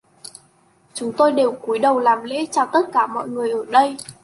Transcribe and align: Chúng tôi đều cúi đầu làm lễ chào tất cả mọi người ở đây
Chúng 0.93 1.13
tôi 1.17 1.31
đều 1.31 1.51
cúi 1.51 1.79
đầu 1.79 1.99
làm 1.99 2.23
lễ 2.23 2.45
chào 2.51 2.65
tất 2.73 2.81
cả 2.93 3.07
mọi 3.07 3.29
người 3.29 3.51
ở 3.51 3.65
đây 3.71 3.97